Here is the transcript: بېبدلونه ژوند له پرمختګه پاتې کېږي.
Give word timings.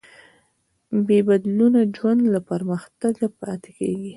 بېبدلونه 1.07 1.79
ژوند 1.95 2.21
له 2.33 2.39
پرمختګه 2.49 3.25
پاتې 3.39 3.69
کېږي. 3.77 4.09